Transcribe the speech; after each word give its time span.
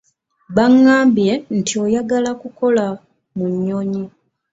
Bangambye 0.55 1.33
nti 1.57 1.73
oyagala 1.83 2.31
kukola 2.41 2.85
mu 3.37 3.45
nnyonyi. 3.53 4.03